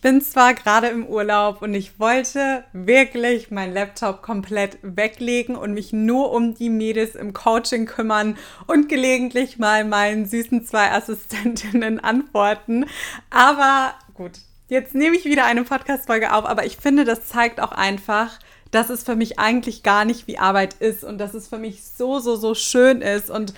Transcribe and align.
Ich 0.00 0.02
bin 0.02 0.22
zwar 0.22 0.54
gerade 0.54 0.86
im 0.86 1.04
Urlaub 1.04 1.60
und 1.60 1.74
ich 1.74 2.00
wollte 2.00 2.64
wirklich 2.72 3.50
meinen 3.50 3.74
Laptop 3.74 4.22
komplett 4.22 4.78
weglegen 4.80 5.56
und 5.56 5.74
mich 5.74 5.92
nur 5.92 6.32
um 6.32 6.54
die 6.54 6.70
Mädels 6.70 7.14
im 7.14 7.34
Coaching 7.34 7.84
kümmern 7.84 8.38
und 8.66 8.88
gelegentlich 8.88 9.58
mal 9.58 9.84
meinen 9.84 10.24
süßen 10.24 10.64
zwei 10.64 10.90
Assistentinnen 10.90 12.00
antworten. 12.02 12.86
Aber 13.28 13.92
gut, 14.14 14.38
jetzt 14.68 14.94
nehme 14.94 15.16
ich 15.16 15.26
wieder 15.26 15.44
eine 15.44 15.64
Podcast-Folge 15.64 16.32
auf, 16.32 16.46
aber 16.46 16.64
ich 16.64 16.78
finde, 16.78 17.04
das 17.04 17.28
zeigt 17.28 17.60
auch 17.60 17.72
einfach, 17.72 18.38
dass 18.70 18.88
es 18.88 19.02
für 19.02 19.16
mich 19.16 19.38
eigentlich 19.38 19.82
gar 19.82 20.06
nicht 20.06 20.26
wie 20.26 20.38
Arbeit 20.38 20.76
ist 20.80 21.04
und 21.04 21.18
dass 21.18 21.34
es 21.34 21.46
für 21.46 21.58
mich 21.58 21.84
so, 21.84 22.20
so, 22.20 22.36
so 22.36 22.54
schön 22.54 23.02
ist 23.02 23.28
und 23.28 23.52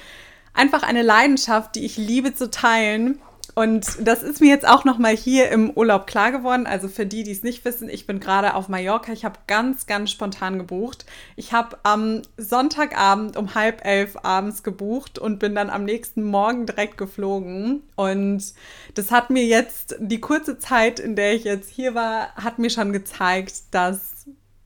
einfach 0.54 0.82
eine 0.82 1.02
Leidenschaft, 1.02 1.76
die 1.76 1.84
ich 1.84 1.96
liebe 1.98 2.34
zu 2.34 2.50
teilen. 2.50 3.20
Und 3.54 3.98
das 4.00 4.22
ist 4.22 4.40
mir 4.40 4.48
jetzt 4.48 4.66
auch 4.66 4.84
noch 4.84 4.98
mal 4.98 5.14
hier 5.14 5.50
im 5.50 5.70
Urlaub 5.70 6.06
klar 6.06 6.32
geworden. 6.32 6.66
Also 6.66 6.88
für 6.88 7.04
die, 7.04 7.22
die 7.22 7.32
es 7.32 7.42
nicht 7.42 7.64
wissen, 7.64 7.88
ich 7.90 8.06
bin 8.06 8.18
gerade 8.18 8.54
auf 8.54 8.68
Mallorca. 8.68 9.12
Ich 9.12 9.24
habe 9.24 9.38
ganz, 9.46 9.86
ganz 9.86 10.10
spontan 10.10 10.58
gebucht. 10.58 11.04
Ich 11.36 11.52
habe 11.52 11.76
am 11.82 12.22
Sonntagabend 12.38 13.36
um 13.36 13.54
halb 13.54 13.84
elf 13.84 14.16
abends 14.22 14.62
gebucht 14.62 15.18
und 15.18 15.38
bin 15.38 15.54
dann 15.54 15.68
am 15.68 15.84
nächsten 15.84 16.22
Morgen 16.22 16.64
direkt 16.64 16.96
geflogen. 16.96 17.82
Und 17.94 18.54
das 18.94 19.10
hat 19.10 19.28
mir 19.28 19.44
jetzt 19.44 19.96
die 19.98 20.20
kurze 20.20 20.58
Zeit, 20.58 20.98
in 20.98 21.14
der 21.14 21.34
ich 21.34 21.44
jetzt 21.44 21.70
hier 21.70 21.94
war, 21.94 22.34
hat 22.36 22.58
mir 22.58 22.70
schon 22.70 22.92
gezeigt, 22.92 23.54
dass 23.70 24.11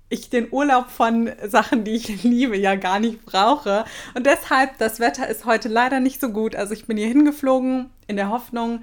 ich 0.08 0.30
den 0.30 0.48
Urlaub 0.50 0.90
von 0.90 1.30
Sachen, 1.46 1.84
die 1.84 1.92
ich 1.92 2.22
liebe, 2.22 2.56
ja 2.56 2.76
gar 2.76 3.00
nicht 3.00 3.24
brauche. 3.24 3.84
Und 4.14 4.26
deshalb, 4.26 4.78
das 4.78 5.00
Wetter 5.00 5.28
ist 5.28 5.44
heute 5.44 5.68
leider 5.68 6.00
nicht 6.00 6.20
so 6.20 6.30
gut. 6.30 6.54
Also 6.54 6.74
ich 6.74 6.86
bin 6.86 6.96
hier 6.96 7.08
hingeflogen 7.08 7.90
in 8.06 8.16
der 8.16 8.30
Hoffnung, 8.30 8.82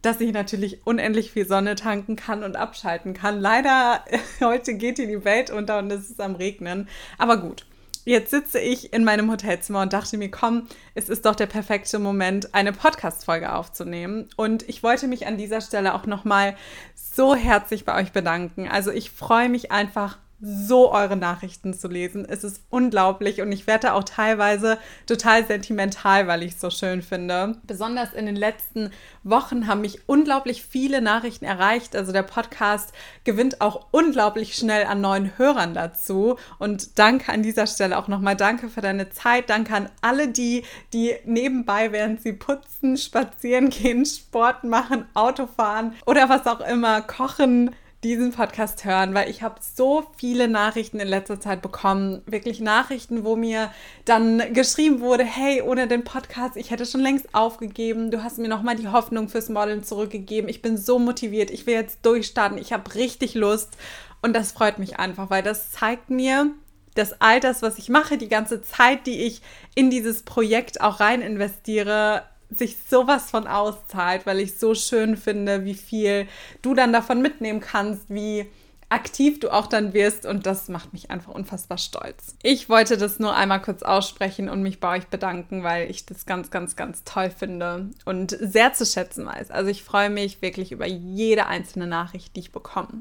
dass 0.00 0.20
ich 0.20 0.32
natürlich 0.32 0.80
unendlich 0.84 1.30
viel 1.30 1.46
Sonne 1.46 1.76
tanken 1.76 2.16
kann 2.16 2.42
und 2.42 2.56
abschalten 2.56 3.14
kann. 3.14 3.40
Leider, 3.40 4.04
heute 4.40 4.74
geht 4.74 4.96
hier 4.96 5.06
die 5.06 5.24
Welt 5.24 5.50
unter 5.50 5.78
und 5.78 5.90
es 5.90 6.10
ist 6.10 6.20
am 6.20 6.34
Regnen. 6.34 6.88
Aber 7.18 7.36
gut, 7.36 7.66
jetzt 8.04 8.30
sitze 8.30 8.58
ich 8.58 8.92
in 8.92 9.04
meinem 9.04 9.30
Hotelzimmer 9.30 9.82
und 9.82 9.92
dachte 9.92 10.16
mir, 10.16 10.30
komm, 10.30 10.66
es 10.94 11.08
ist 11.08 11.24
doch 11.26 11.36
der 11.36 11.46
perfekte 11.46 11.98
Moment, 11.98 12.54
eine 12.54 12.72
Podcast-Folge 12.72 13.54
aufzunehmen. 13.54 14.28
Und 14.36 14.68
ich 14.68 14.82
wollte 14.82 15.06
mich 15.06 15.26
an 15.26 15.36
dieser 15.36 15.60
Stelle 15.60 15.94
auch 15.94 16.06
nochmal 16.06 16.56
so 16.94 17.34
herzlich 17.34 17.84
bei 17.84 18.00
euch 18.00 18.12
bedanken. 18.12 18.68
Also 18.68 18.90
ich 18.90 19.10
freue 19.10 19.48
mich 19.48 19.70
einfach 19.70 20.18
so 20.44 20.90
eure 20.90 21.16
Nachrichten 21.16 21.72
zu 21.72 21.86
lesen. 21.86 22.26
Es 22.28 22.42
ist 22.42 22.64
unglaublich 22.68 23.40
und 23.40 23.52
ich 23.52 23.68
werde 23.68 23.94
auch 23.94 24.02
teilweise 24.02 24.76
total 25.06 25.46
sentimental, 25.46 26.26
weil 26.26 26.42
ich 26.42 26.54
es 26.54 26.60
so 26.60 26.68
schön 26.68 27.00
finde. 27.00 27.58
Besonders 27.62 28.12
in 28.12 28.26
den 28.26 28.34
letzten 28.34 28.90
Wochen 29.22 29.68
haben 29.68 29.82
mich 29.82 30.08
unglaublich 30.08 30.64
viele 30.64 31.00
Nachrichten 31.00 31.44
erreicht. 31.44 31.94
Also 31.94 32.10
der 32.10 32.24
Podcast 32.24 32.92
gewinnt 33.22 33.60
auch 33.60 33.86
unglaublich 33.92 34.56
schnell 34.56 34.86
an 34.86 35.00
neuen 35.00 35.38
Hörern 35.38 35.74
dazu. 35.74 36.36
Und 36.58 36.98
danke 36.98 37.32
an 37.32 37.44
dieser 37.44 37.68
Stelle 37.68 37.96
auch 37.96 38.08
nochmal. 38.08 38.34
Danke 38.34 38.68
für 38.68 38.80
deine 38.80 39.10
Zeit. 39.10 39.48
Danke 39.48 39.76
an 39.76 39.90
alle 40.00 40.26
die, 40.26 40.64
die 40.92 41.14
nebenbei, 41.24 41.92
während 41.92 42.20
sie 42.20 42.32
putzen, 42.32 42.96
spazieren 42.96 43.70
gehen, 43.70 44.04
Sport 44.04 44.64
machen, 44.64 45.06
Auto 45.14 45.46
fahren 45.46 45.94
oder 46.04 46.28
was 46.28 46.48
auch 46.48 46.60
immer, 46.60 47.00
kochen, 47.00 47.70
diesen 48.04 48.32
Podcast 48.32 48.84
hören, 48.84 49.14
weil 49.14 49.30
ich 49.30 49.42
habe 49.42 49.56
so 49.60 50.04
viele 50.16 50.48
Nachrichten 50.48 50.98
in 50.98 51.06
letzter 51.06 51.40
Zeit 51.40 51.62
bekommen. 51.62 52.22
Wirklich 52.26 52.60
Nachrichten, 52.60 53.24
wo 53.24 53.36
mir 53.36 53.70
dann 54.04 54.52
geschrieben 54.52 55.00
wurde, 55.00 55.24
hey, 55.24 55.62
ohne 55.62 55.86
den 55.86 56.02
Podcast, 56.02 56.56
ich 56.56 56.72
hätte 56.72 56.84
schon 56.84 57.00
längst 57.00 57.32
aufgegeben. 57.32 58.10
Du 58.10 58.24
hast 58.24 58.38
mir 58.38 58.48
nochmal 58.48 58.74
die 58.74 58.88
Hoffnung 58.88 59.28
fürs 59.28 59.48
Modeln 59.48 59.84
zurückgegeben. 59.84 60.50
Ich 60.50 60.62
bin 60.62 60.76
so 60.76 60.98
motiviert. 60.98 61.50
Ich 61.50 61.66
will 61.66 61.74
jetzt 61.74 62.04
durchstarten. 62.04 62.58
Ich 62.58 62.72
habe 62.72 62.92
richtig 62.94 63.34
Lust. 63.34 63.76
Und 64.20 64.34
das 64.34 64.52
freut 64.52 64.78
mich 64.78 64.98
einfach, 64.98 65.30
weil 65.30 65.42
das 65.42 65.70
zeigt 65.70 66.10
mir, 66.10 66.50
dass 66.94 67.20
all 67.20 67.40
das, 67.40 67.62
was 67.62 67.78
ich 67.78 67.88
mache, 67.88 68.18
die 68.18 68.28
ganze 68.28 68.62
Zeit, 68.62 69.06
die 69.06 69.22
ich 69.22 69.42
in 69.74 69.90
dieses 69.90 70.24
Projekt 70.24 70.80
auch 70.80 71.00
rein 71.00 71.22
investiere, 71.22 72.24
sich 72.54 72.76
sowas 72.88 73.30
von 73.30 73.46
auszahlt, 73.46 74.26
weil 74.26 74.40
ich 74.40 74.58
so 74.58 74.74
schön 74.74 75.16
finde, 75.16 75.64
wie 75.64 75.74
viel 75.74 76.26
du 76.60 76.74
dann 76.74 76.92
davon 76.92 77.22
mitnehmen 77.22 77.60
kannst, 77.60 78.08
wie 78.08 78.46
aktiv 78.92 79.40
du 79.40 79.50
auch 79.50 79.66
dann 79.66 79.94
wirst 79.94 80.26
und 80.26 80.44
das 80.44 80.68
macht 80.68 80.92
mich 80.92 81.10
einfach 81.10 81.32
unfassbar 81.32 81.78
stolz. 81.78 82.36
Ich 82.42 82.68
wollte 82.68 82.98
das 82.98 83.18
nur 83.18 83.34
einmal 83.34 83.62
kurz 83.62 83.82
aussprechen 83.82 84.50
und 84.50 84.62
mich 84.62 84.80
bei 84.80 84.98
euch 84.98 85.06
bedanken, 85.06 85.64
weil 85.64 85.90
ich 85.90 86.04
das 86.04 86.26
ganz, 86.26 86.50
ganz, 86.50 86.76
ganz 86.76 87.02
toll 87.04 87.30
finde 87.30 87.90
und 88.04 88.36
sehr 88.38 88.74
zu 88.74 88.84
schätzen 88.84 89.24
weiß. 89.24 89.50
Also 89.50 89.70
ich 89.70 89.82
freue 89.82 90.10
mich 90.10 90.42
wirklich 90.42 90.72
über 90.72 90.86
jede 90.86 91.46
einzelne 91.46 91.86
Nachricht, 91.86 92.36
die 92.36 92.40
ich 92.40 92.52
bekomme. 92.52 93.00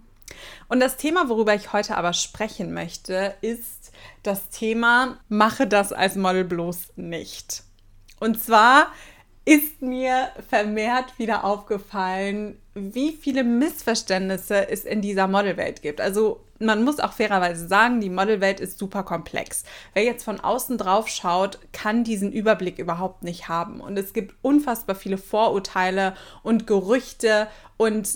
Und 0.70 0.80
das 0.80 0.96
Thema, 0.96 1.28
worüber 1.28 1.54
ich 1.54 1.74
heute 1.74 1.98
aber 1.98 2.14
sprechen 2.14 2.74
möchte, 2.74 3.36
ist 3.42 3.92
das 4.24 4.50
Thema, 4.50 5.18
mache 5.28 5.68
das 5.68 5.92
als 5.92 6.16
Model 6.16 6.46
bloß 6.46 6.94
nicht. 6.96 7.64
Und 8.22 8.42
zwar 8.42 8.88
ist 9.44 9.82
mir 9.82 10.30
vermehrt 10.50 11.18
wieder 11.18 11.44
aufgefallen, 11.44 12.60
wie 12.76 13.12
viele 13.12 13.44
Missverständnisse 13.44 14.70
es 14.70 14.86
in 14.86 15.02
dieser 15.02 15.28
Modelwelt 15.28 15.82
gibt. 15.82 16.00
Also 16.00 16.42
man 16.60 16.84
muss 16.84 17.00
auch 17.00 17.14
fairerweise 17.14 17.68
sagen, 17.68 18.02
die 18.02 18.10
Modelwelt 18.10 18.60
ist 18.60 18.78
super 18.78 19.04
komplex. 19.04 19.64
Wer 19.94 20.04
jetzt 20.04 20.24
von 20.24 20.40
außen 20.40 20.78
drauf 20.78 21.08
schaut, 21.08 21.60
kann 21.74 22.04
diesen 22.04 22.32
Überblick 22.32 22.78
überhaupt 22.78 23.24
nicht 23.24 23.50
haben. 23.50 23.82
Und 23.82 23.98
es 23.98 24.14
gibt 24.14 24.36
unfassbar 24.44 24.96
viele 24.96 25.18
Vorurteile 25.18 26.14
und 26.44 26.68
Gerüchte 26.68 27.48
und 27.78 28.10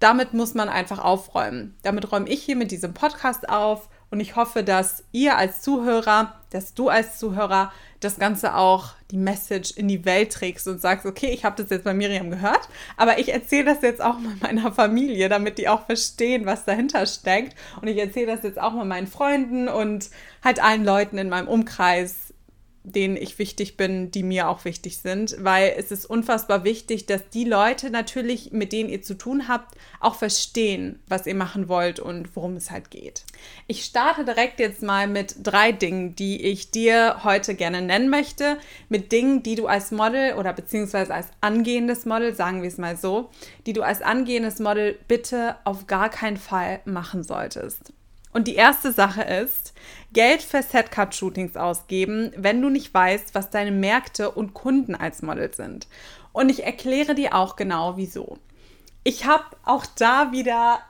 damit 0.00 0.34
muss 0.34 0.54
man 0.54 0.68
einfach 0.68 0.98
aufräumen. 0.98 1.76
Damit 1.84 2.10
räume 2.10 2.28
ich 2.28 2.42
hier 2.42 2.56
mit 2.56 2.72
diesem 2.72 2.92
Podcast 2.92 3.48
auf 3.48 3.88
und 4.10 4.18
ich 4.18 4.34
hoffe, 4.34 4.64
dass 4.64 5.04
ihr 5.12 5.36
als 5.36 5.62
Zuhörer, 5.62 6.34
dass 6.50 6.74
du 6.74 6.88
als 6.88 7.18
Zuhörer 7.18 7.72
das 8.04 8.18
Ganze 8.18 8.54
auch 8.56 8.94
die 9.10 9.16
Message 9.16 9.72
in 9.72 9.88
die 9.88 10.04
Welt 10.04 10.32
trägst 10.32 10.66
und 10.68 10.80
sagst, 10.80 11.06
okay, 11.06 11.28
ich 11.28 11.44
habe 11.44 11.60
das 11.60 11.70
jetzt 11.70 11.84
bei 11.84 11.94
Miriam 11.94 12.30
gehört, 12.30 12.68
aber 12.96 13.18
ich 13.18 13.32
erzähle 13.32 13.66
das 13.66 13.82
jetzt 13.82 14.00
auch 14.00 14.18
mal 14.18 14.34
meiner 14.40 14.72
Familie, 14.72 15.28
damit 15.28 15.58
die 15.58 15.68
auch 15.68 15.86
verstehen, 15.86 16.46
was 16.46 16.64
dahinter 16.64 17.06
steckt. 17.06 17.56
Und 17.80 17.88
ich 17.88 17.98
erzähle 17.98 18.34
das 18.34 18.42
jetzt 18.42 18.60
auch 18.60 18.72
mal 18.72 18.84
meinen 18.84 19.06
Freunden 19.06 19.68
und 19.68 20.10
halt 20.42 20.62
allen 20.62 20.84
Leuten 20.84 21.18
in 21.18 21.28
meinem 21.28 21.48
Umkreis, 21.48 22.31
denen 22.84 23.16
ich 23.16 23.38
wichtig 23.38 23.76
bin, 23.76 24.10
die 24.10 24.22
mir 24.22 24.48
auch 24.48 24.64
wichtig 24.64 24.98
sind, 24.98 25.36
weil 25.38 25.74
es 25.76 25.92
ist 25.92 26.04
unfassbar 26.04 26.64
wichtig, 26.64 27.06
dass 27.06 27.28
die 27.28 27.44
Leute 27.44 27.90
natürlich, 27.90 28.50
mit 28.50 28.72
denen 28.72 28.88
ihr 28.88 29.02
zu 29.02 29.14
tun 29.14 29.46
habt, 29.46 29.76
auch 30.00 30.16
verstehen, 30.16 31.00
was 31.06 31.26
ihr 31.26 31.36
machen 31.36 31.68
wollt 31.68 32.00
und 32.00 32.34
worum 32.34 32.56
es 32.56 32.70
halt 32.70 32.90
geht. 32.90 33.24
Ich 33.68 33.84
starte 33.84 34.24
direkt 34.24 34.58
jetzt 34.58 34.82
mal 34.82 35.06
mit 35.06 35.36
drei 35.42 35.70
Dingen, 35.70 36.16
die 36.16 36.42
ich 36.42 36.70
dir 36.70 37.20
heute 37.22 37.54
gerne 37.54 37.82
nennen 37.82 38.10
möchte, 38.10 38.58
mit 38.88 39.12
Dingen, 39.12 39.42
die 39.44 39.54
du 39.54 39.68
als 39.68 39.92
Model 39.92 40.34
oder 40.34 40.52
beziehungsweise 40.52 41.14
als 41.14 41.28
angehendes 41.40 42.04
Model, 42.04 42.34
sagen 42.34 42.62
wir 42.62 42.68
es 42.68 42.78
mal 42.78 42.96
so, 42.96 43.30
die 43.66 43.72
du 43.72 43.82
als 43.82 44.02
angehendes 44.02 44.58
Model 44.58 44.98
bitte 45.06 45.56
auf 45.64 45.86
gar 45.86 46.08
keinen 46.08 46.36
Fall 46.36 46.80
machen 46.84 47.22
solltest. 47.22 47.92
Und 48.32 48.48
die 48.48 48.54
erste 48.54 48.92
Sache 48.92 49.22
ist, 49.22 49.74
Geld 50.12 50.42
für 50.42 50.62
Setcard-Shootings 50.62 51.56
ausgeben, 51.56 52.32
wenn 52.36 52.60
du 52.60 52.68
nicht 52.68 52.92
weißt, 52.92 53.34
was 53.34 53.50
deine 53.50 53.72
Märkte 53.72 54.30
und 54.30 54.54
Kunden 54.54 54.94
als 54.94 55.22
Model 55.22 55.52
sind. 55.54 55.86
Und 56.32 56.50
ich 56.50 56.64
erkläre 56.64 57.14
dir 57.14 57.34
auch 57.34 57.56
genau 57.56 57.96
wieso. 57.96 58.38
Ich 59.04 59.26
habe 59.26 59.44
auch 59.64 59.84
da 59.96 60.32
wieder 60.32 60.80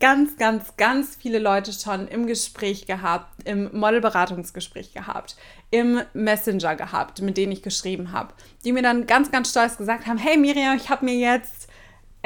ganz, 0.00 0.36
ganz, 0.36 0.76
ganz 0.76 1.16
viele 1.16 1.38
Leute 1.38 1.72
schon 1.72 2.08
im 2.08 2.26
Gespräch 2.26 2.86
gehabt, 2.86 3.28
im 3.44 3.70
Modelberatungsgespräch 3.78 4.92
gehabt, 4.92 5.36
im 5.70 6.00
Messenger 6.12 6.74
gehabt, 6.74 7.22
mit 7.22 7.36
denen 7.36 7.52
ich 7.52 7.62
geschrieben 7.62 8.12
habe, 8.12 8.34
die 8.64 8.72
mir 8.72 8.82
dann 8.82 9.06
ganz, 9.06 9.30
ganz 9.30 9.50
stolz 9.50 9.76
gesagt 9.76 10.06
haben, 10.06 10.18
hey 10.18 10.36
Miriam, 10.36 10.76
ich 10.76 10.90
habe 10.90 11.04
mir 11.04 11.14
jetzt 11.14 11.65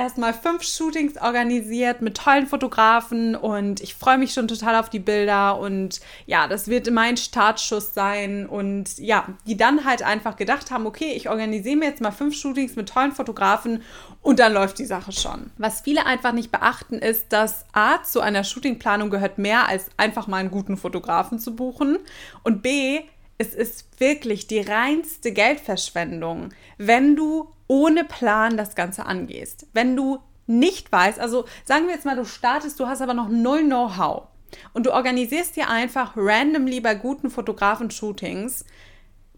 erstmal 0.00 0.33
fünf 0.33 0.62
Shootings 0.62 1.19
organisiert 1.19 2.00
mit 2.00 2.16
tollen 2.16 2.47
Fotografen 2.47 3.37
und 3.37 3.82
ich 3.82 3.94
freue 3.94 4.17
mich 4.17 4.32
schon 4.32 4.49
total 4.49 4.76
auf 4.76 4.88
die 4.88 4.99
Bilder 4.99 5.58
und 5.58 6.00
ja, 6.26 6.49
das 6.49 6.69
wird 6.69 6.91
mein 6.91 7.19
Startschuss 7.19 7.93
sein 7.93 8.47
und 8.47 8.99
ja, 8.99 9.26
die 9.47 9.58
dann 9.58 9.85
halt 9.85 10.02
einfach 10.02 10.37
gedacht 10.37 10.70
haben, 10.70 10.87
okay, 10.87 11.12
ich 11.14 11.29
organisiere 11.29 11.76
mir 11.76 11.85
jetzt 11.91 12.00
mal 12.00 12.12
fünf 12.12 12.35
Shootings 12.35 12.76
mit 12.76 12.88
tollen 12.88 13.12
Fotografen 13.12 13.82
und 14.23 14.38
dann 14.38 14.55
läuft 14.55 14.79
die 14.79 14.87
Sache 14.87 15.12
schon. 15.12 15.50
Was 15.58 15.82
viele 15.82 16.06
einfach 16.06 16.32
nicht 16.32 16.50
beachten 16.50 16.99
ist, 16.99 17.26
dass 17.32 17.67
A, 17.73 18.02
zu 18.02 18.20
einer 18.20 18.43
Shootingplanung 18.43 19.11
gehört 19.11 19.37
mehr 19.37 19.69
als 19.69 19.87
einfach 19.99 20.26
mal 20.26 20.38
einen 20.38 20.50
guten 20.50 20.79
Fotografen 20.79 21.38
zu 21.38 21.55
buchen 21.55 21.99
und 22.43 22.62
B, 22.62 23.00
es 23.37 23.55
ist 23.55 24.00
wirklich 24.00 24.47
die 24.47 24.61
reinste 24.61 25.32
Geldverschwendung, 25.32 26.50
wenn 26.79 27.17
du 27.17 27.49
ohne 27.70 28.02
Plan 28.02 28.56
das 28.56 28.75
Ganze 28.75 29.06
angehst. 29.06 29.69
Wenn 29.72 29.94
du 29.94 30.19
nicht 30.49 30.90
weißt, 30.90 31.20
also 31.20 31.44
sagen 31.64 31.87
wir 31.87 31.94
jetzt 31.94 32.05
mal, 32.05 32.17
du 32.17 32.25
startest, 32.25 32.81
du 32.81 32.88
hast 32.88 33.00
aber 33.00 33.14
noch 33.14 33.28
null 33.28 33.62
Know-how 33.62 34.25
und 34.72 34.87
du 34.87 34.93
organisierst 34.93 35.55
dir 35.55 35.70
einfach 35.70 36.14
randomly 36.17 36.81
bei 36.81 36.96
guten 36.96 37.31
Fotografen 37.31 37.93
Shootings, 37.93 38.64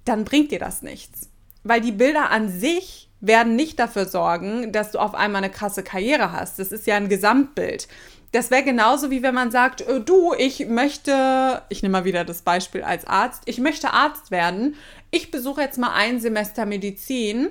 dann 0.06 0.24
bringt 0.24 0.50
dir 0.50 0.58
das 0.58 0.80
nichts. 0.80 1.28
Weil 1.62 1.82
die 1.82 1.92
Bilder 1.92 2.30
an 2.30 2.48
sich 2.48 3.10
werden 3.20 3.54
nicht 3.54 3.78
dafür 3.78 4.06
sorgen, 4.06 4.72
dass 4.72 4.92
du 4.92 4.98
auf 4.98 5.14
einmal 5.14 5.44
eine 5.44 5.52
krasse 5.52 5.82
Karriere 5.82 6.32
hast. 6.32 6.58
Das 6.58 6.72
ist 6.72 6.86
ja 6.86 6.96
ein 6.96 7.10
Gesamtbild. 7.10 7.86
Das 8.32 8.50
wäre 8.50 8.62
genauso 8.62 9.10
wie 9.10 9.22
wenn 9.22 9.34
man 9.34 9.50
sagt, 9.50 9.82
äh, 9.82 10.00
du, 10.00 10.32
ich 10.32 10.66
möchte, 10.66 11.60
ich 11.68 11.82
nehme 11.82 11.98
mal 11.98 12.04
wieder 12.06 12.24
das 12.24 12.40
Beispiel 12.40 12.82
als 12.82 13.06
Arzt, 13.06 13.42
ich 13.44 13.58
möchte 13.58 13.92
Arzt 13.92 14.30
werden. 14.30 14.76
Ich 15.10 15.30
besuche 15.30 15.60
jetzt 15.60 15.76
mal 15.76 15.92
ein 15.92 16.18
Semester 16.18 16.64
Medizin 16.64 17.50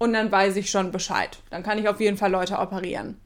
und 0.00 0.14
dann 0.14 0.32
weiß 0.32 0.56
ich 0.56 0.70
schon 0.70 0.90
Bescheid. 0.90 1.38
Dann 1.50 1.62
kann 1.62 1.78
ich 1.78 1.88
auf 1.88 2.00
jeden 2.00 2.16
Fall 2.16 2.30
Leute 2.30 2.58
operieren. 2.58 3.20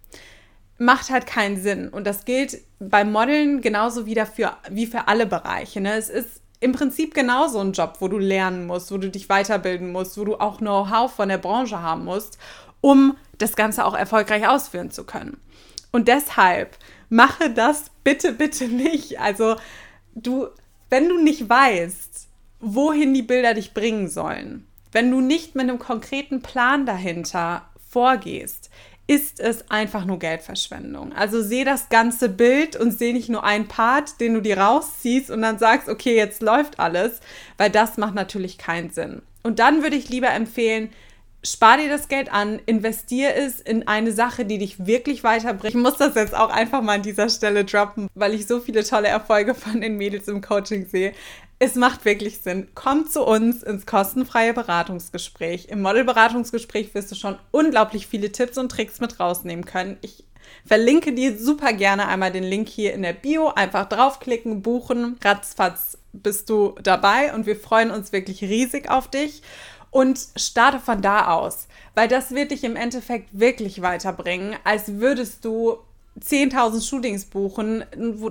Macht 0.76 1.08
halt 1.08 1.24
keinen 1.24 1.56
Sinn. 1.62 1.88
Und 1.88 2.04
das 2.04 2.24
gilt 2.24 2.58
beim 2.80 3.12
Modeln 3.12 3.60
genauso 3.60 4.06
wieder 4.06 4.26
für, 4.26 4.56
wie 4.68 4.86
für 4.86 5.06
alle 5.06 5.24
Bereiche. 5.24 5.80
Ne? 5.80 5.94
Es 5.94 6.10
ist 6.10 6.42
im 6.58 6.72
Prinzip 6.72 7.14
genauso 7.14 7.60
ein 7.60 7.72
Job, 7.72 7.98
wo 8.00 8.08
du 8.08 8.18
lernen 8.18 8.66
musst, 8.66 8.90
wo 8.90 8.98
du 8.98 9.08
dich 9.08 9.28
weiterbilden 9.28 9.92
musst, 9.92 10.18
wo 10.18 10.24
du 10.24 10.34
auch 10.34 10.58
Know-how 10.58 11.12
von 11.12 11.28
der 11.28 11.38
Branche 11.38 11.80
haben 11.80 12.04
musst, 12.04 12.38
um 12.80 13.16
das 13.38 13.54
Ganze 13.54 13.84
auch 13.84 13.94
erfolgreich 13.94 14.48
ausführen 14.48 14.90
zu 14.90 15.04
können. 15.04 15.40
Und 15.92 16.08
deshalb 16.08 16.76
mache 17.08 17.50
das 17.50 17.84
bitte, 18.02 18.32
bitte 18.32 18.66
nicht. 18.66 19.20
Also 19.20 19.54
du, 20.16 20.48
wenn 20.90 21.08
du 21.08 21.22
nicht 21.22 21.48
weißt, 21.48 22.26
wohin 22.58 23.14
die 23.14 23.22
Bilder 23.22 23.54
dich 23.54 23.74
bringen 23.74 24.08
sollen, 24.08 24.66
wenn 24.94 25.10
du 25.10 25.20
nicht 25.20 25.54
mit 25.54 25.68
einem 25.68 25.78
konkreten 25.78 26.40
Plan 26.40 26.86
dahinter 26.86 27.68
vorgehst, 27.90 28.70
ist 29.06 29.38
es 29.38 29.70
einfach 29.70 30.06
nur 30.06 30.18
Geldverschwendung. 30.18 31.12
Also 31.12 31.42
sehe 31.42 31.64
das 31.64 31.90
ganze 31.90 32.28
Bild 32.28 32.76
und 32.76 32.90
sehe 32.92 33.12
nicht 33.12 33.28
nur 33.28 33.44
einen 33.44 33.68
Part, 33.68 34.20
den 34.20 34.34
du 34.34 34.40
dir 34.40 34.56
rausziehst 34.58 35.30
und 35.30 35.42
dann 35.42 35.58
sagst, 35.58 35.88
okay, 35.88 36.16
jetzt 36.16 36.40
läuft 36.40 36.78
alles, 36.78 37.20
weil 37.58 37.70
das 37.70 37.98
macht 37.98 38.14
natürlich 38.14 38.56
keinen 38.56 38.90
Sinn. 38.90 39.20
Und 39.42 39.58
dann 39.58 39.82
würde 39.82 39.96
ich 39.96 40.08
lieber 40.08 40.30
empfehlen, 40.30 40.90
spar 41.44 41.76
dir 41.76 41.88
das 41.88 42.08
Geld 42.08 42.32
an, 42.32 42.58
investier 42.64 43.36
es 43.36 43.60
in 43.60 43.86
eine 43.86 44.12
Sache, 44.12 44.46
die 44.46 44.58
dich 44.58 44.86
wirklich 44.86 45.22
weiterbringt. 45.22 45.74
Ich 45.74 45.80
muss 45.80 45.98
das 45.98 46.14
jetzt 46.14 46.34
auch 46.34 46.48
einfach 46.48 46.80
mal 46.80 46.94
an 46.94 47.02
dieser 47.02 47.28
Stelle 47.28 47.64
droppen, 47.64 48.08
weil 48.14 48.32
ich 48.32 48.46
so 48.46 48.60
viele 48.60 48.82
tolle 48.84 49.08
Erfolge 49.08 49.54
von 49.54 49.80
den 49.80 49.96
Mädels 49.98 50.28
im 50.28 50.40
Coaching 50.40 50.86
sehe. 50.86 51.12
Es 51.58 51.76
macht 51.76 52.04
wirklich 52.04 52.40
Sinn. 52.40 52.68
Komm 52.74 53.08
zu 53.08 53.24
uns 53.24 53.62
ins 53.62 53.86
kostenfreie 53.86 54.52
Beratungsgespräch. 54.52 55.68
Im 55.68 55.82
Modelberatungsgespräch 55.82 56.94
wirst 56.94 57.12
du 57.12 57.14
schon 57.14 57.38
unglaublich 57.52 58.06
viele 58.06 58.32
Tipps 58.32 58.58
und 58.58 58.70
Tricks 58.70 59.00
mit 59.00 59.20
rausnehmen 59.20 59.64
können. 59.64 59.96
Ich 60.02 60.24
verlinke 60.66 61.12
dir 61.12 61.38
super 61.38 61.72
gerne 61.72 62.08
einmal 62.08 62.32
den 62.32 62.44
Link 62.44 62.68
hier 62.68 62.92
in 62.92 63.02
der 63.02 63.12
Bio. 63.12 63.48
Einfach 63.48 63.88
draufklicken, 63.88 64.62
buchen. 64.62 65.16
Ratzfatz 65.22 65.98
bist 66.12 66.50
du 66.50 66.74
dabei 66.82 67.32
und 67.32 67.46
wir 67.46 67.56
freuen 67.56 67.90
uns 67.90 68.12
wirklich 68.12 68.42
riesig 68.42 68.90
auf 68.90 69.08
dich 69.08 69.42
und 69.90 70.18
starte 70.36 70.80
von 70.80 71.02
da 71.02 71.28
aus, 71.28 71.68
weil 71.94 72.08
das 72.08 72.32
wird 72.32 72.50
dich 72.50 72.64
im 72.64 72.74
Endeffekt 72.74 73.28
wirklich 73.32 73.80
weiterbringen, 73.80 74.56
als 74.64 74.94
würdest 74.94 75.44
du 75.44 75.78
10.000 76.20 76.86
Shootings 76.86 77.24
buchen. 77.26 77.84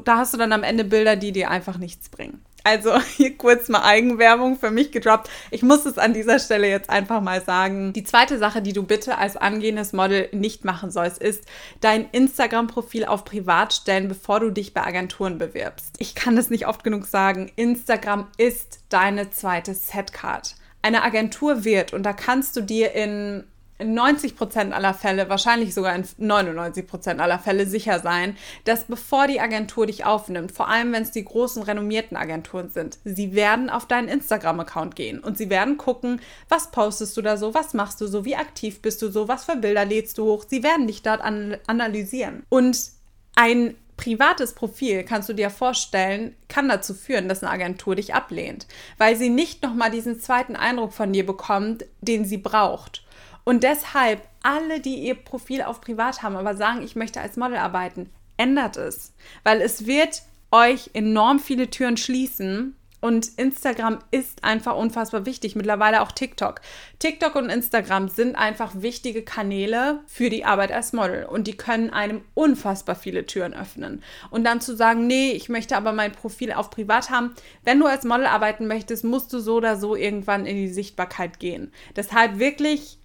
Da 0.04 0.18
hast 0.18 0.34
du 0.34 0.38
dann 0.38 0.52
am 0.52 0.64
Ende 0.64 0.84
Bilder, 0.84 1.16
die 1.16 1.32
dir 1.32 1.50
einfach 1.50 1.78
nichts 1.78 2.10
bringen. 2.10 2.44
Also 2.64 3.00
hier 3.18 3.38
kurz 3.38 3.70
mal 3.70 3.84
Eigenwerbung 3.84 4.58
für 4.58 4.72
mich 4.72 4.92
gedroppt. 4.92 5.30
Ich 5.52 5.64
muss 5.64 5.86
es 5.86 5.98
an 5.98 6.14
dieser 6.14 6.40
Stelle 6.40 6.70
jetzt 6.70 6.90
einfach 6.90 7.22
mal 7.22 7.44
sagen. 7.44 7.94
Die 7.94 8.04
zweite 8.04 8.38
Sache, 8.38 8.62
die 8.62 8.74
du 8.74 8.84
bitte 8.84 9.18
als 9.18 9.38
angehendes 9.38 9.94
Model 9.94 10.30
nicht 10.32 10.66
machen 10.66 10.92
sollst, 10.92 11.22
ist 11.22 11.44
dein 11.82 12.10
Instagram-Profil 12.12 13.06
auf 13.06 13.26
Privat 13.26 13.74
stellen, 13.74 14.08
bevor 14.08 14.40
du 14.40 14.50
dich 14.50 14.74
bei 14.74 14.84
Agenturen 14.86 15.38
bewirbst. 15.38 15.96
Ich 16.00 16.16
kann 16.16 16.36
das 16.36 16.50
nicht 16.50 16.68
oft 16.68 16.84
genug 16.84 17.06
sagen. 17.06 17.52
Instagram 17.56 18.28
ist 18.38 18.80
deine 18.90 19.30
zweite 19.30 19.74
Setcard 19.74 20.56
eine 20.84 21.02
Agentur 21.02 21.64
wird, 21.64 21.94
und 21.94 22.04
da 22.04 22.14
kannst 22.14 22.56
du 22.58 22.62
dir 22.62 22.92
in 22.92 23.46
90 23.80 24.36
Prozent 24.36 24.74
aller 24.74 24.94
Fälle, 24.94 25.30
wahrscheinlich 25.30 25.74
sogar 25.74 25.96
in 25.96 26.06
99 26.18 26.88
Prozent 26.88 27.20
aller 27.20 27.40
Fälle 27.40 27.66
sicher 27.66 28.00
sein, 28.00 28.38
dass 28.66 28.86
bevor 28.86 29.28
die 29.28 29.40
Agentur 29.40 29.88
dich 29.88 30.06
aufnimmt, 30.06 30.52
vor 30.52 30.68
allem 30.68 30.94
wenn 30.94 31.04
es 31.04 31.12
die 31.12 31.26
großen 31.26 31.64
renommierten 31.64 32.16
Agenturen 32.16 32.70
sind, 32.70 33.00
sie 33.04 33.34
werden 33.34 33.70
auf 33.70 33.88
deinen 33.88 34.08
Instagram-Account 34.08 34.96
gehen 34.96 35.20
und 35.20 35.38
sie 35.38 35.50
werden 35.50 35.78
gucken, 35.78 36.22
was 36.50 36.72
postest 36.72 37.18
du 37.18 37.22
da 37.22 37.38
so, 37.38 37.54
was 37.54 37.74
machst 37.74 38.00
du 38.02 38.08
so, 38.08 38.26
wie 38.26 38.36
aktiv 38.36 38.82
bist 38.82 39.02
du 39.02 39.10
so, 39.10 39.28
was 39.28 39.46
für 39.46 39.56
Bilder 39.56 39.86
lädst 39.86 40.18
du 40.18 40.26
hoch. 40.26 40.46
Sie 40.48 40.64
werden 40.64 40.88
dich 40.88 41.02
dort 41.02 41.22
an 41.22 41.58
analysieren. 41.68 42.44
Und 42.50 42.92
ein 43.36 43.76
privates 43.98 44.54
Profil, 44.54 45.04
kannst 45.04 45.30
du 45.30 45.34
dir 45.34 45.50
vorstellen, 45.50 46.36
kann 46.48 46.68
dazu 46.68 46.94
führen, 46.94 47.30
dass 47.30 47.44
eine 47.44 47.52
Agentur 47.52 47.96
dich 47.96 48.14
ablehnt, 48.14 48.68
weil 48.98 49.16
sie 49.16 49.30
nicht 49.30 49.64
nochmal 49.64 49.92
diesen 49.92 50.20
zweiten 50.20 50.56
Eindruck 50.56 50.94
von 50.94 51.14
dir 51.14 51.26
bekommt, 51.26 51.86
den 52.02 52.26
sie 52.26 52.38
braucht. 52.38 53.03
Und 53.44 53.64
deshalb, 53.64 54.22
alle, 54.42 54.80
die 54.80 54.96
ihr 54.96 55.16
Profil 55.16 55.62
auf 55.62 55.82
privat 55.82 56.24
haben, 56.24 56.36
aber 56.36 56.56
sagen, 56.56 56.82
ich 56.84 56.96
möchte 56.96 57.22
als 57.22 57.38
Model 57.38 57.58
arbeiten, 57.58 58.10
ändert 58.38 58.78
es, 58.78 59.14
weil 59.44 59.62
es 59.62 59.86
wird 59.86 60.24
euch 60.52 60.92
enorm 60.94 61.40
viele 61.40 61.70
Türen 61.70 61.98
schließen, 61.98 62.76
und 63.04 63.38
Instagram 63.38 64.00
ist 64.12 64.46
einfach 64.46 64.78
unfassbar 64.78 65.26
wichtig. 65.26 65.58
Mittlerweile 65.58 66.04
auch 66.04 66.14
TikTok. 66.14 66.62
TikTok 67.00 67.36
und 67.36 67.50
Instagram 67.50 68.08
sind 68.08 68.38
einfach 68.38 68.72
wichtige 68.76 69.24
Kanäle 69.24 70.00
für 70.08 70.30
die 70.30 70.46
Arbeit 70.46 70.72
als 70.72 70.94
Model. 70.94 71.26
Und 71.26 71.48
die 71.48 71.58
können 71.58 71.90
einem 71.90 72.22
unfassbar 72.34 72.96
viele 72.96 73.26
Türen 73.26 73.54
öffnen. 73.54 74.02
Und 74.30 74.46
dann 74.46 74.62
zu 74.62 74.74
sagen, 74.74 75.06
nee, 75.06 75.32
ich 75.32 75.50
möchte 75.50 75.76
aber 75.76 75.92
mein 75.92 76.14
Profil 76.14 76.54
auf 76.54 76.70
privat 76.70 77.10
haben. 77.10 77.36
Wenn 77.66 77.78
du 77.78 77.88
als 77.88 78.06
Model 78.06 78.26
arbeiten 78.26 78.68
möchtest, 78.68 79.04
musst 79.04 79.34
du 79.34 79.40
so 79.40 79.56
oder 79.56 79.76
so 79.76 79.98
irgendwann 79.98 80.46
in 80.46 80.56
die 80.56 80.72
Sichtbarkeit 80.72 81.42
gehen. 81.42 81.74
Deshalb 81.98 82.40
wirklich 82.40 83.00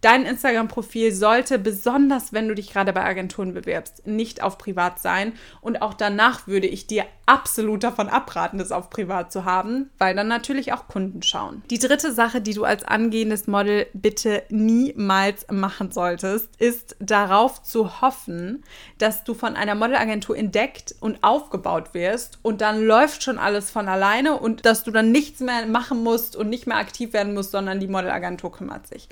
Dein 0.00 0.24
Instagram-Profil 0.24 1.12
sollte, 1.12 1.58
besonders 1.58 2.32
wenn 2.32 2.48
du 2.48 2.54
dich 2.54 2.72
gerade 2.72 2.92
bei 2.94 3.04
Agenturen 3.04 3.52
bewirbst, 3.52 4.06
nicht 4.06 4.42
auf 4.42 4.56
privat 4.56 4.98
sein. 4.98 5.34
Und 5.60 5.82
auch 5.82 5.92
danach 5.92 6.46
würde 6.46 6.66
ich 6.66 6.86
dir 6.86 7.04
absolut 7.26 7.84
davon 7.84 8.08
abraten, 8.08 8.58
das 8.58 8.72
auf 8.72 8.88
privat 8.88 9.30
zu 9.30 9.44
haben, 9.44 9.90
weil 9.98 10.16
dann 10.16 10.26
natürlich 10.26 10.72
auch 10.72 10.88
Kunden 10.88 11.22
schauen. 11.22 11.62
Die 11.70 11.78
dritte 11.78 12.12
Sache, 12.12 12.40
die 12.40 12.54
du 12.54 12.64
als 12.64 12.82
angehendes 12.82 13.46
Model 13.46 13.86
bitte 13.92 14.42
niemals 14.48 15.46
machen 15.50 15.92
solltest, 15.92 16.48
ist 16.58 16.96
darauf 16.98 17.62
zu 17.62 18.00
hoffen, 18.00 18.64
dass 18.96 19.22
du 19.22 19.34
von 19.34 19.54
einer 19.54 19.74
Modelagentur 19.74 20.36
entdeckt 20.36 20.94
und 21.00 21.22
aufgebaut 21.22 21.92
wirst 21.92 22.38
und 22.42 22.62
dann 22.62 22.82
läuft 22.82 23.22
schon 23.22 23.38
alles 23.38 23.70
von 23.70 23.86
alleine 23.86 24.38
und 24.38 24.64
dass 24.64 24.82
du 24.82 24.90
dann 24.90 25.12
nichts 25.12 25.40
mehr 25.40 25.66
machen 25.66 26.02
musst 26.02 26.36
und 26.36 26.48
nicht 26.48 26.66
mehr 26.66 26.78
aktiv 26.78 27.12
werden 27.12 27.34
musst, 27.34 27.52
sondern 27.52 27.80
die 27.80 27.88
Modelagentur 27.88 28.50
kümmert 28.50 28.86
sich. 28.86 29.08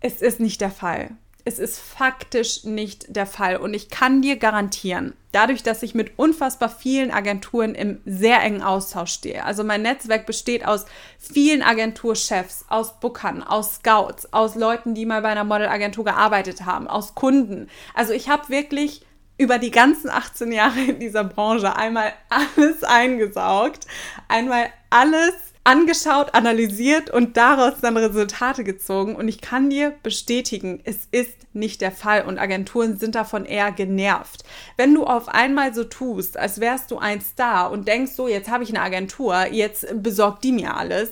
Es 0.00 0.22
ist 0.22 0.40
nicht 0.40 0.60
der 0.60 0.70
Fall. 0.70 1.10
Es 1.48 1.60
ist 1.60 1.78
faktisch 1.78 2.64
nicht 2.64 3.14
der 3.14 3.24
Fall. 3.24 3.58
Und 3.58 3.72
ich 3.72 3.88
kann 3.88 4.20
dir 4.20 4.36
garantieren, 4.36 5.14
dadurch, 5.30 5.62
dass 5.62 5.84
ich 5.84 5.94
mit 5.94 6.18
unfassbar 6.18 6.68
vielen 6.68 7.12
Agenturen 7.12 7.76
im 7.76 8.00
sehr 8.04 8.42
engen 8.42 8.62
Austausch 8.62 9.12
stehe, 9.12 9.44
also 9.44 9.62
mein 9.62 9.82
Netzwerk 9.82 10.26
besteht 10.26 10.66
aus 10.66 10.86
vielen 11.18 11.62
Agenturchefs, 11.62 12.64
aus 12.68 12.98
Bookern, 12.98 13.44
aus 13.44 13.76
Scouts, 13.76 14.32
aus 14.32 14.56
Leuten, 14.56 14.94
die 14.94 15.06
mal 15.06 15.22
bei 15.22 15.28
einer 15.28 15.44
Modelagentur 15.44 16.04
gearbeitet 16.04 16.66
haben, 16.66 16.88
aus 16.88 17.14
Kunden. 17.14 17.68
Also 17.94 18.12
ich 18.12 18.28
habe 18.28 18.48
wirklich 18.48 19.06
über 19.38 19.58
die 19.58 19.70
ganzen 19.70 20.10
18 20.10 20.50
Jahre 20.50 20.80
in 20.80 20.98
dieser 20.98 21.22
Branche 21.22 21.76
einmal 21.76 22.12
alles 22.28 22.82
eingesaugt, 22.82 23.86
einmal 24.26 24.66
alles 24.90 25.34
angeschaut, 25.66 26.34
analysiert 26.34 27.10
und 27.10 27.36
daraus 27.36 27.80
dann 27.80 27.96
Resultate 27.96 28.62
gezogen. 28.62 29.16
Und 29.16 29.26
ich 29.26 29.40
kann 29.40 29.68
dir 29.68 29.92
bestätigen, 30.02 30.80
es 30.84 31.08
ist 31.10 31.36
nicht 31.52 31.80
der 31.80 31.90
Fall 31.90 32.22
und 32.22 32.38
Agenturen 32.38 32.98
sind 32.98 33.16
davon 33.16 33.44
eher 33.44 33.72
genervt. 33.72 34.44
Wenn 34.76 34.94
du 34.94 35.04
auf 35.04 35.28
einmal 35.28 35.74
so 35.74 35.84
tust, 35.84 36.36
als 36.36 36.60
wärst 36.60 36.90
du 36.90 36.98
ein 36.98 37.20
Star 37.20 37.72
und 37.72 37.88
denkst 37.88 38.12
so, 38.12 38.28
jetzt 38.28 38.48
habe 38.48 38.62
ich 38.62 38.70
eine 38.70 38.82
Agentur, 38.82 39.46
jetzt 39.46 39.86
besorgt 40.02 40.44
die 40.44 40.52
mir 40.52 40.76
alles, 40.76 41.10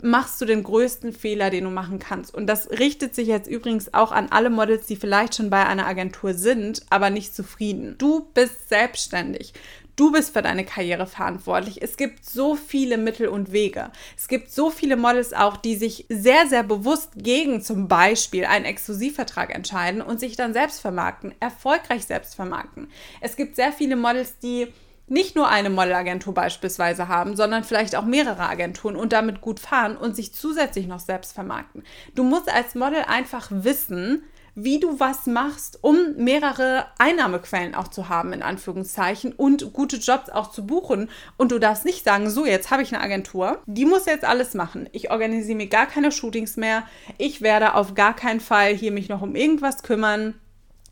machst 0.00 0.40
du 0.40 0.44
den 0.44 0.62
größten 0.62 1.12
Fehler, 1.12 1.50
den 1.50 1.64
du 1.64 1.70
machen 1.70 1.98
kannst. 1.98 2.32
Und 2.32 2.46
das 2.46 2.70
richtet 2.70 3.16
sich 3.16 3.26
jetzt 3.26 3.48
übrigens 3.48 3.94
auch 3.94 4.12
an 4.12 4.28
alle 4.30 4.50
Models, 4.50 4.86
die 4.86 4.94
vielleicht 4.94 5.34
schon 5.34 5.50
bei 5.50 5.66
einer 5.66 5.86
Agentur 5.86 6.34
sind, 6.34 6.82
aber 6.88 7.10
nicht 7.10 7.34
zufrieden. 7.34 7.96
Du 7.98 8.28
bist 8.32 8.68
selbstständig. 8.68 9.54
Du 9.98 10.12
bist 10.12 10.32
für 10.32 10.42
deine 10.42 10.64
Karriere 10.64 11.08
verantwortlich. 11.08 11.82
Es 11.82 11.96
gibt 11.96 12.24
so 12.24 12.54
viele 12.54 12.98
Mittel 12.98 13.26
und 13.26 13.50
Wege. 13.50 13.90
Es 14.16 14.28
gibt 14.28 14.48
so 14.48 14.70
viele 14.70 14.96
Models 14.96 15.32
auch, 15.32 15.56
die 15.56 15.74
sich 15.74 16.06
sehr, 16.08 16.46
sehr 16.46 16.62
bewusst 16.62 17.10
gegen 17.16 17.62
zum 17.62 17.88
Beispiel 17.88 18.44
einen 18.44 18.64
Exklusivvertrag 18.64 19.52
entscheiden 19.52 20.00
und 20.00 20.20
sich 20.20 20.36
dann 20.36 20.52
selbst 20.52 20.80
vermarkten, 20.80 21.34
erfolgreich 21.40 22.04
selbst 22.04 22.36
vermarkten. 22.36 22.86
Es 23.20 23.34
gibt 23.34 23.56
sehr 23.56 23.72
viele 23.72 23.96
Models, 23.96 24.38
die 24.38 24.68
nicht 25.08 25.34
nur 25.34 25.48
eine 25.48 25.68
Modelagentur 25.68 26.32
beispielsweise 26.32 27.08
haben, 27.08 27.34
sondern 27.34 27.64
vielleicht 27.64 27.96
auch 27.96 28.04
mehrere 28.04 28.48
Agenturen 28.48 28.94
und 28.94 29.12
damit 29.12 29.40
gut 29.40 29.58
fahren 29.58 29.96
und 29.96 30.14
sich 30.14 30.32
zusätzlich 30.32 30.86
noch 30.86 31.00
selbst 31.00 31.32
vermarkten. 31.32 31.82
Du 32.14 32.22
musst 32.22 32.48
als 32.48 32.76
Model 32.76 33.02
einfach 33.08 33.48
wissen, 33.50 34.22
wie 34.60 34.80
du 34.80 34.98
was 34.98 35.26
machst, 35.26 35.78
um 35.82 36.16
mehrere 36.16 36.86
Einnahmequellen 36.98 37.76
auch 37.76 37.88
zu 37.88 38.08
haben, 38.08 38.32
in 38.32 38.42
Anführungszeichen, 38.42 39.32
und 39.32 39.72
gute 39.72 39.96
Jobs 39.96 40.30
auch 40.30 40.50
zu 40.50 40.66
buchen. 40.66 41.10
Und 41.36 41.52
du 41.52 41.60
darfst 41.60 41.84
nicht 41.84 42.04
sagen, 42.04 42.28
so, 42.28 42.44
jetzt 42.44 42.70
habe 42.70 42.82
ich 42.82 42.92
eine 42.92 43.02
Agentur, 43.02 43.62
die 43.66 43.84
muss 43.84 44.06
jetzt 44.06 44.24
alles 44.24 44.54
machen. 44.54 44.88
Ich 44.92 45.12
organisiere 45.12 45.56
mir 45.56 45.68
gar 45.68 45.86
keine 45.86 46.10
Shootings 46.10 46.56
mehr. 46.56 46.82
Ich 47.18 47.40
werde 47.40 47.74
auf 47.74 47.94
gar 47.94 48.16
keinen 48.16 48.40
Fall 48.40 48.74
hier 48.74 48.90
mich 48.90 49.08
noch 49.08 49.22
um 49.22 49.36
irgendwas 49.36 49.84
kümmern. 49.84 50.34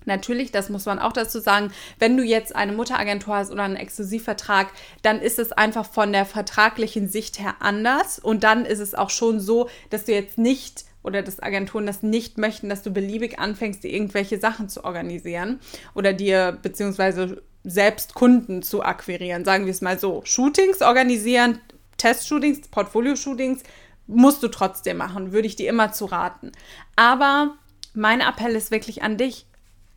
Natürlich, 0.04 0.52
das 0.52 0.68
muss 0.68 0.86
man 0.86 1.00
auch 1.00 1.12
dazu 1.12 1.40
sagen, 1.40 1.72
wenn 1.98 2.16
du 2.16 2.22
jetzt 2.22 2.54
eine 2.54 2.70
Mutteragentur 2.70 3.34
hast 3.34 3.50
oder 3.50 3.64
einen 3.64 3.74
Exklusivvertrag, 3.74 4.68
dann 5.02 5.20
ist 5.20 5.40
es 5.40 5.50
einfach 5.50 5.84
von 5.84 6.12
der 6.12 6.24
vertraglichen 6.24 7.08
Sicht 7.08 7.40
her 7.40 7.56
anders. 7.58 8.20
Und 8.20 8.44
dann 8.44 8.64
ist 8.64 8.78
es 8.78 8.94
auch 8.94 9.10
schon 9.10 9.40
so, 9.40 9.68
dass 9.90 10.04
du 10.04 10.12
jetzt 10.12 10.38
nicht 10.38 10.84
oder 11.06 11.22
dass 11.22 11.40
Agenturen 11.40 11.86
das 11.86 12.02
nicht 12.02 12.36
möchten, 12.36 12.68
dass 12.68 12.82
du 12.82 12.90
beliebig 12.90 13.38
anfängst, 13.38 13.84
dir 13.84 13.92
irgendwelche 13.92 14.38
Sachen 14.38 14.68
zu 14.68 14.84
organisieren 14.84 15.60
oder 15.94 16.12
dir 16.12 16.58
beziehungsweise 16.60 17.42
selbst 17.62 18.14
Kunden 18.14 18.62
zu 18.62 18.82
akquirieren. 18.82 19.44
Sagen 19.44 19.66
wir 19.66 19.70
es 19.70 19.80
mal 19.80 19.98
so. 19.98 20.22
Shootings 20.24 20.82
organisieren, 20.82 21.60
Testshootings, 21.96 22.68
Portfolio-Shootings 22.68 23.62
musst 24.08 24.42
du 24.42 24.48
trotzdem 24.48 24.98
machen, 24.98 25.32
würde 25.32 25.46
ich 25.46 25.56
dir 25.56 25.68
immer 25.68 25.92
zu 25.92 26.06
raten. 26.06 26.52
Aber 26.96 27.56
mein 27.94 28.20
Appell 28.20 28.54
ist 28.54 28.70
wirklich 28.70 29.02
an 29.02 29.16
dich, 29.16 29.46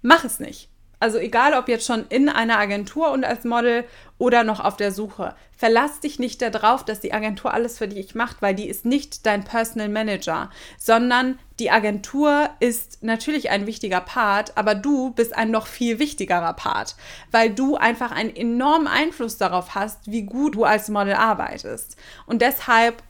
mach 0.01 0.23
es 0.23 0.39
nicht. 0.39 0.69
Also 1.00 1.18
egal, 1.18 1.53
ob 1.53 1.70
jetzt 1.70 1.86
schon 1.86 2.06
in 2.10 2.27
einer 2.27 2.60
Agentur 2.60 3.12
und 3.12 3.24
als 3.24 3.46
Model 3.46 3.86
oder 4.18 4.44
noch 4.44 4.60
auf 4.60 4.75
der 4.75 4.91
Suche. 4.91 5.34
Verlass 5.56 6.01
dich 6.01 6.20
nicht 6.20 6.41
darauf, 6.41 6.84
dass 6.84 7.00
die 7.00 7.13
Agentur 7.13 7.53
alles 7.53 7.77
für 7.77 7.88
dich 7.88 8.15
macht, 8.15 8.41
weil 8.41 8.53
die 8.53 8.68
ist 8.68 8.86
nicht 8.86 9.25
dein 9.25 9.46
Personal 9.46 9.88
Manager, 9.88 10.50
sondern 10.77 11.39
die 11.58 11.72
Agentur 11.72 12.50
ist 12.60 13.01
natürlich 13.01 13.50
ein 13.50 13.65
wichtiger 13.65 14.01
Part, 14.01 14.58
aber 14.58 14.75
du 14.75 15.12
bist 15.12 15.36
ein 15.36 15.51
noch 15.51 15.68
viel 15.68 16.00
wichtigerer 16.00 16.53
Part, 16.53 16.96
weil 17.32 17.50
du 17.50 17.75
einfach 17.75 18.12
einen 18.12 18.36
enormen 18.36 18.88
Einfluss 18.88 19.38
darauf 19.38 19.75
hast, 19.75 20.12
wie 20.12 20.24
gut 20.24 20.56
du 20.56 20.65
als 20.65 20.89
Model 20.89 21.13
arbeitest. 21.13 21.98
Und 22.25 22.41
deshalb 22.41 23.01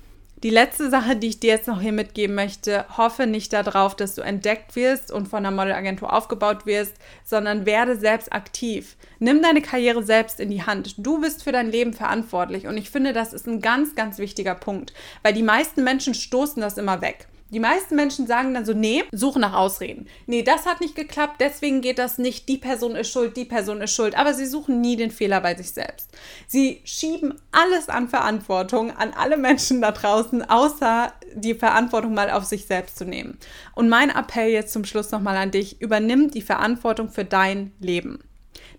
die 0.43 0.49
letzte 0.49 0.89
Sache, 0.89 1.17
die 1.17 1.27
ich 1.27 1.39
dir 1.39 1.49
jetzt 1.49 1.67
noch 1.67 1.81
hier 1.81 1.91
mitgeben 1.91 2.35
möchte, 2.35 2.85
hoffe 2.97 3.27
nicht 3.27 3.51
darauf, 3.51 3.95
dass 3.95 4.15
du 4.15 4.21
entdeckt 4.21 4.75
wirst 4.75 5.11
und 5.11 5.27
von 5.27 5.45
einer 5.45 5.55
Modelagentur 5.55 6.13
aufgebaut 6.13 6.65
wirst, 6.65 6.95
sondern 7.25 7.65
werde 7.65 7.97
selbst 7.97 8.31
aktiv. 8.31 8.95
Nimm 9.19 9.41
deine 9.41 9.61
Karriere 9.61 10.03
selbst 10.03 10.39
in 10.39 10.49
die 10.49 10.63
Hand. 10.63 10.95
Du 10.97 11.19
bist 11.19 11.43
für 11.43 11.51
dein 11.51 11.71
Leben 11.71 11.93
verantwortlich 11.93 12.67
und 12.67 12.77
ich 12.77 12.89
finde, 12.89 13.11
das 13.11 13.33
ist 13.33 13.47
ein 13.47 13.59
ganz, 13.59 13.95
ganz 13.95 14.17
wichtiger 14.17 14.55
Punkt, 14.55 14.93
weil 15.23 15.33
die 15.33 15.43
meisten 15.43 15.83
Menschen 15.83 16.13
stoßen 16.13 16.61
das 16.61 16.77
immer 16.77 17.01
weg. 17.01 17.27
Die 17.51 17.59
meisten 17.59 17.95
Menschen 17.95 18.27
sagen 18.27 18.53
dann 18.53 18.65
so, 18.65 18.73
nee, 18.73 19.03
suche 19.11 19.39
nach 19.39 19.53
Ausreden. 19.53 20.07
Nee, 20.27 20.43
das 20.43 20.65
hat 20.65 20.81
nicht 20.81 20.95
geklappt, 20.95 21.37
deswegen 21.39 21.81
geht 21.81 21.97
das 21.97 22.17
nicht. 22.17 22.47
Die 22.47 22.57
Person 22.57 22.95
ist 22.95 23.11
schuld, 23.11 23.35
die 23.37 23.45
Person 23.45 23.81
ist 23.81 23.93
schuld. 23.93 24.15
Aber 24.15 24.33
sie 24.33 24.45
suchen 24.45 24.81
nie 24.81 24.95
den 24.95 25.11
Fehler 25.11 25.41
bei 25.41 25.55
sich 25.55 25.71
selbst. 25.71 26.09
Sie 26.47 26.81
schieben 26.83 27.41
alles 27.51 27.89
an 27.89 28.07
Verantwortung 28.07 28.91
an 28.95 29.13
alle 29.13 29.37
Menschen 29.37 29.81
da 29.81 29.91
draußen, 29.91 30.47
außer 30.47 31.13
die 31.33 31.55
Verantwortung 31.55 32.13
mal 32.13 32.29
auf 32.29 32.43
sich 32.43 32.65
selbst 32.65 32.97
zu 32.97 33.05
nehmen. 33.05 33.37
Und 33.75 33.89
mein 33.89 34.09
Appell 34.09 34.49
jetzt 34.49 34.73
zum 34.73 34.85
Schluss 34.85 35.11
nochmal 35.11 35.37
an 35.37 35.51
dich, 35.51 35.81
übernimm 35.81 36.29
die 36.31 36.41
Verantwortung 36.41 37.09
für 37.09 37.25
dein 37.25 37.73
Leben. 37.79 38.19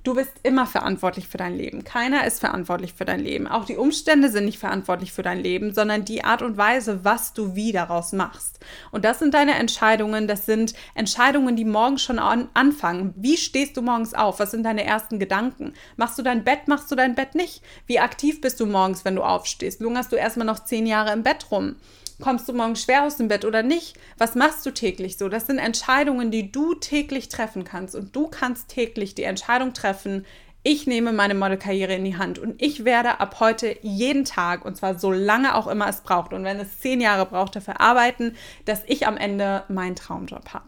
Du 0.03 0.15
bist 0.15 0.33
immer 0.45 0.67
verantwortlich 0.67 1.29
für 1.29 1.37
dein 1.37 1.55
Leben. 1.55 1.85
Keiner 1.85 2.27
ist 2.27 2.41
verantwortlich 2.41 2.95
für 2.95 3.05
dein 3.05 3.21
Leben. 3.21 3.47
Auch 3.47 3.67
die 3.67 3.77
Umstände 3.77 4.31
sind 4.31 4.47
nicht 4.47 4.59
verantwortlich 4.59 5.13
für 5.13 5.23
dein 5.23 5.39
Leben, 5.39 5.75
sondern 5.75 6.07
die 6.07 6.25
Art 6.25 6.41
und 6.41 6.57
Weise, 6.57 7.05
was 7.05 7.35
du 7.35 7.55
wie 7.55 7.71
daraus 7.73 8.13
machst. 8.13 8.61
Und 8.93 9.05
das 9.05 9.19
sind 9.19 9.35
deine 9.35 9.57
Entscheidungen. 9.57 10.27
Das 10.27 10.47
sind 10.47 10.73
Entscheidungen, 10.95 11.55
die 11.55 11.67
morgen 11.67 11.99
schon 11.99 12.19
an 12.19 12.49
anfangen. 12.55 13.13
Wie 13.15 13.37
stehst 13.37 13.77
du 13.77 13.83
morgens 13.83 14.15
auf? 14.15 14.41
Was 14.41 14.53
sind 14.53 14.63
deine 14.63 14.85
ersten 14.85 15.19
Gedanken? 15.19 15.75
Machst 15.99 16.19
du 16.19 16.23
dein 16.23 16.45
Bett? 16.45 16.67
Machst 16.67 16.91
du 16.91 16.95
dein 16.95 17.15
Bett 17.15 17.35
nicht? 17.35 17.63
Wie 17.87 18.01
aktiv 18.01 18.41
bist 18.41 18.59
du 18.59 18.65
morgens, 18.65 19.05
wenn 19.05 19.17
du 19.17 19.23
aufstehst? 19.23 19.83
Lungerst 19.83 20.13
du 20.13 20.17
erstmal 20.17 20.47
noch 20.47 20.65
zehn 20.65 20.87
Jahre 20.87 21.13
im 21.13 21.25
Bett 21.25 21.51
rum? 21.51 21.77
Kommst 22.21 22.49
du 22.49 22.53
morgen 22.53 22.77
schwer 22.77 23.05
aus 23.05 23.17
dem 23.17 23.29
Bett 23.29 23.45
oder 23.45 23.63
nicht? 23.63 23.99
Was 24.19 24.35
machst 24.35 24.65
du 24.67 24.71
täglich 24.71 25.17
so? 25.17 25.29
Das 25.29 25.47
sind 25.47 25.59
Entscheidungen, 25.59 26.31
die 26.31 26.53
du 26.53 26.75
täglich 26.75 27.29
treffen 27.29 27.65
kannst. 27.65 27.95
Und 27.95 28.15
du 28.15 28.29
kannst 28.29 28.69
täglich 28.69 29.15
die 29.15 29.25
Entscheidung 29.25 29.73
treffen, 29.73 30.27
ich 30.63 30.87
nehme 30.87 31.13
meine 31.13 31.35
Modelkarriere 31.35 31.95
in 31.95 32.05
die 32.05 32.19
Hand 32.19 32.39
und 32.39 32.61
ich 32.61 32.85
werde 32.85 33.19
ab 33.19 33.41
heute 33.41 33.77
jeden 33.81 34.27
Tag, 34.27 34.67
und 34.67 34.77
zwar 34.77 34.99
so 34.99 35.11
lange 35.11 35.55
auch 35.55 35.67
immer 35.67 35.89
es 35.89 36.03
braucht, 36.03 36.35
und 36.35 36.45
wenn 36.45 36.61
es 36.61 36.81
zehn 36.81 37.01
Jahre 37.01 37.25
braucht, 37.25 37.57
dafür 37.57 37.81
arbeiten, 37.81 38.37
dass 38.67 38.83
ich 38.87 39.07
am 39.07 39.17
Ende 39.17 39.65
meinen 39.69 39.97
Traumjob 39.97 40.53
habe. 40.53 40.67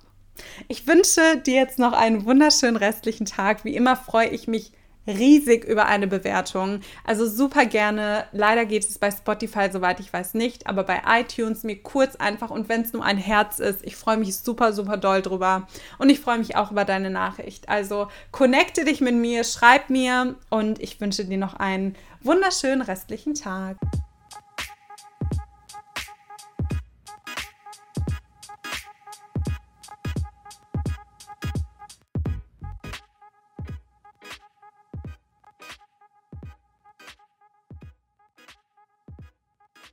Ich 0.69 0.87
wünsche 0.87 1.37
dir 1.45 1.57
jetzt 1.57 1.79
noch 1.79 1.93
einen 1.93 2.25
wunderschönen 2.25 2.77
restlichen 2.77 3.27
Tag. 3.27 3.67
Wie 3.67 3.77
immer 3.77 3.97
freue 3.97 4.29
ich 4.29 4.49
mich 4.49 4.73
riesig 5.07 5.65
über 5.65 5.87
eine 5.87 6.07
Bewertung. 6.07 6.81
Also 7.05 7.27
super 7.27 7.67
gerne. 7.67 8.25
Leider 8.33 8.65
geht 8.65 8.85
es 8.85 8.99
bei 8.99 9.11
Spotify, 9.11 9.69
soweit 9.71 10.01
ich 10.01 10.13
weiß, 10.13 10.35
nicht, 10.35 10.67
aber 10.67 10.85
bei 10.85 11.03
iTunes 11.07 11.63
mir 11.65 11.83
kurz 11.83 12.17
einfach 12.17 12.51
und 12.51 12.69
wenn 12.69 12.83
es 12.83 12.93
nur 12.93 13.05
ein 13.05 13.19
Herz 13.19 13.59
ist, 13.59 13.85
ich 13.85 13.97
freue 13.97 14.17
mich 14.17 14.37
super, 14.37 14.73
super 14.73 14.97
doll 14.97 15.23
drüber. 15.23 15.67
Und 15.99 16.11
ich 16.11 16.21
freue 16.21 16.39
mich 16.39 16.57
auch 16.57 16.71
über 16.71 16.85
deine 16.85 17.11
Nachricht. 17.11 17.69
Also 17.69 18.09
connecte 18.31 18.85
dich 18.85 19.01
mit 19.01 19.15
mir, 19.15 19.45
schreib 19.45 19.91
mir 19.91 20.37
und 20.51 20.81
ich 20.81 21.01
wünsche 21.01 21.25
dir 21.25 21.39
noch 21.39 21.55
einen 21.55 21.97
wunderschönen 22.23 22.83
restlichen 22.83 23.35
Tag. 23.35 23.77